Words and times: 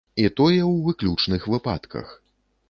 І 0.21 0.23
тое 0.37 0.55
ў 0.59 0.71
выключных 0.87 1.47
выпадках. 1.57 2.17